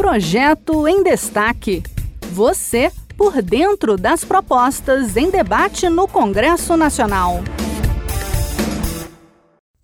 Projeto 0.00 0.88
em 0.88 1.02
Destaque. 1.02 1.82
Você 2.32 2.90
por 3.18 3.42
dentro 3.42 3.98
das 3.98 4.24
propostas 4.24 5.14
em 5.14 5.30
debate 5.30 5.90
no 5.90 6.08
Congresso 6.08 6.74
Nacional. 6.74 7.44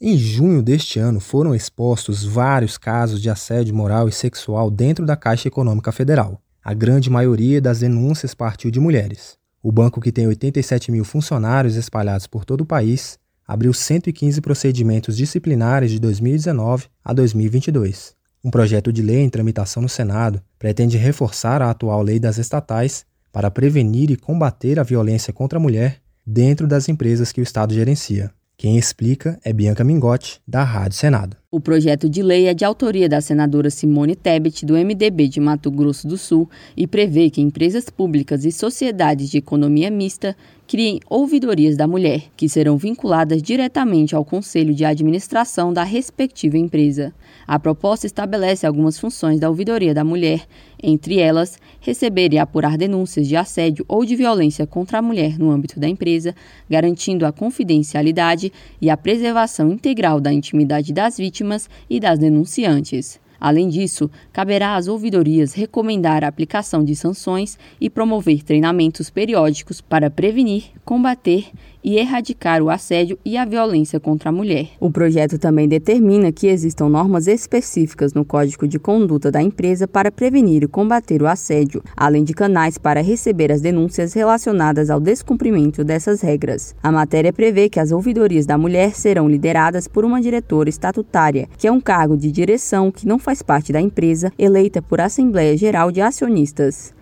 Em 0.00 0.16
junho 0.16 0.62
deste 0.62 0.98
ano 0.98 1.20
foram 1.20 1.54
expostos 1.54 2.24
vários 2.24 2.78
casos 2.78 3.20
de 3.20 3.28
assédio 3.28 3.74
moral 3.74 4.08
e 4.08 4.12
sexual 4.12 4.70
dentro 4.70 5.04
da 5.04 5.16
Caixa 5.16 5.48
Econômica 5.48 5.92
Federal. 5.92 6.40
A 6.64 6.72
grande 6.72 7.10
maioria 7.10 7.60
das 7.60 7.80
denúncias 7.80 8.34
partiu 8.34 8.70
de 8.70 8.80
mulheres. 8.80 9.36
O 9.62 9.70
banco, 9.70 10.00
que 10.00 10.10
tem 10.10 10.26
87 10.26 10.90
mil 10.90 11.04
funcionários 11.04 11.76
espalhados 11.76 12.26
por 12.26 12.46
todo 12.46 12.62
o 12.62 12.66
país, 12.66 13.18
abriu 13.46 13.74
115 13.74 14.40
procedimentos 14.40 15.14
disciplinares 15.14 15.90
de 15.90 16.00
2019 16.00 16.86
a 17.04 17.12
2022. 17.12 18.15
Um 18.46 18.50
projeto 18.50 18.92
de 18.92 19.02
lei 19.02 19.22
em 19.22 19.28
tramitação 19.28 19.82
no 19.82 19.88
Senado 19.88 20.40
pretende 20.56 20.96
reforçar 20.96 21.60
a 21.60 21.68
atual 21.68 22.00
lei 22.00 22.20
das 22.20 22.38
estatais 22.38 23.04
para 23.32 23.50
prevenir 23.50 24.08
e 24.08 24.16
combater 24.16 24.78
a 24.78 24.84
violência 24.84 25.32
contra 25.32 25.58
a 25.58 25.60
mulher 25.60 26.00
dentro 26.24 26.64
das 26.64 26.88
empresas 26.88 27.32
que 27.32 27.40
o 27.40 27.42
Estado 27.42 27.74
gerencia. 27.74 28.30
Quem 28.56 28.78
explica 28.78 29.36
é 29.44 29.52
Bianca 29.52 29.82
Mingotti, 29.82 30.40
da 30.46 30.62
Rádio 30.62 30.96
Senado. 30.96 31.36
O 31.56 31.60
projeto 31.60 32.06
de 32.06 32.22
lei 32.22 32.48
é 32.48 32.52
de 32.52 32.66
autoria 32.66 33.08
da 33.08 33.18
senadora 33.18 33.70
Simone 33.70 34.14
Tebet, 34.14 34.66
do 34.66 34.74
MDB 34.74 35.26
de 35.26 35.40
Mato 35.40 35.70
Grosso 35.70 36.06
do 36.06 36.18
Sul, 36.18 36.50
e 36.76 36.86
prevê 36.86 37.30
que 37.30 37.40
empresas 37.40 37.88
públicas 37.88 38.44
e 38.44 38.52
sociedades 38.52 39.30
de 39.30 39.38
economia 39.38 39.90
mista 39.90 40.36
criem 40.66 41.00
ouvidorias 41.08 41.74
da 41.74 41.86
mulher, 41.86 42.24
que 42.36 42.46
serão 42.48 42.76
vinculadas 42.76 43.42
diretamente 43.42 44.14
ao 44.14 44.24
conselho 44.24 44.74
de 44.74 44.84
administração 44.84 45.72
da 45.72 45.82
respectiva 45.82 46.58
empresa. 46.58 47.14
A 47.46 47.58
proposta 47.58 48.04
estabelece 48.04 48.66
algumas 48.66 48.98
funções 48.98 49.40
da 49.40 49.48
ouvidoria 49.48 49.94
da 49.94 50.04
mulher, 50.04 50.42
entre 50.82 51.20
elas, 51.20 51.58
receber 51.80 52.34
e 52.34 52.38
apurar 52.38 52.76
denúncias 52.76 53.26
de 53.28 53.36
assédio 53.36 53.84
ou 53.88 54.04
de 54.04 54.16
violência 54.16 54.66
contra 54.66 54.98
a 54.98 55.02
mulher 55.02 55.38
no 55.38 55.50
âmbito 55.50 55.78
da 55.78 55.88
empresa, 55.88 56.34
garantindo 56.68 57.24
a 57.24 57.32
confidencialidade 57.32 58.52
e 58.80 58.90
a 58.90 58.96
preservação 58.96 59.70
integral 59.72 60.20
da 60.20 60.32
intimidade 60.32 60.92
das 60.92 61.16
vítimas 61.16 61.45
e 61.88 62.00
das 62.00 62.18
denunciantes. 62.18 63.20
Além 63.38 63.68
disso, 63.68 64.10
caberá 64.32 64.76
às 64.76 64.88
ouvidorias 64.88 65.52
recomendar 65.52 66.24
a 66.24 66.28
aplicação 66.28 66.82
de 66.82 66.96
sanções 66.96 67.58
e 67.80 67.90
promover 67.90 68.42
treinamentos 68.42 69.10
periódicos 69.10 69.80
para 69.80 70.10
prevenir, 70.10 70.64
combater 70.84 71.50
e 71.86 71.98
erradicar 71.98 72.60
o 72.60 72.68
assédio 72.68 73.16
e 73.24 73.36
a 73.36 73.44
violência 73.44 74.00
contra 74.00 74.30
a 74.30 74.32
mulher. 74.32 74.70
O 74.80 74.90
projeto 74.90 75.38
também 75.38 75.68
determina 75.68 76.32
que 76.32 76.48
existam 76.48 76.88
normas 76.88 77.28
específicas 77.28 78.12
no 78.12 78.24
Código 78.24 78.66
de 78.66 78.76
Conduta 78.76 79.30
da 79.30 79.40
empresa 79.40 79.86
para 79.86 80.10
prevenir 80.10 80.64
e 80.64 80.66
combater 80.66 81.22
o 81.22 81.28
assédio, 81.28 81.84
além 81.96 82.24
de 82.24 82.34
canais 82.34 82.76
para 82.76 83.00
receber 83.00 83.52
as 83.52 83.60
denúncias 83.60 84.12
relacionadas 84.14 84.90
ao 84.90 84.98
descumprimento 84.98 85.84
dessas 85.84 86.20
regras. 86.20 86.74
A 86.82 86.90
matéria 86.90 87.32
prevê 87.32 87.68
que 87.68 87.78
as 87.78 87.92
ouvidorias 87.92 88.46
da 88.46 88.58
mulher 88.58 88.92
serão 88.96 89.28
lideradas 89.28 89.86
por 89.86 90.04
uma 90.04 90.20
diretora 90.20 90.68
estatutária, 90.68 91.48
que 91.56 91.68
é 91.68 91.72
um 91.72 91.80
cargo 91.80 92.16
de 92.16 92.32
direção 92.32 92.90
que 92.90 93.06
não 93.06 93.20
faz 93.20 93.42
parte 93.42 93.72
da 93.72 93.80
empresa, 93.80 94.32
eleita 94.36 94.82
por 94.82 95.00
Assembleia 95.00 95.56
Geral 95.56 95.92
de 95.92 96.00
Acionistas. 96.00 96.92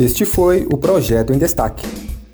Este 0.00 0.24
foi 0.24 0.66
o 0.72 0.76
projeto 0.76 1.32
em 1.32 1.38
destaque. 1.38 2.03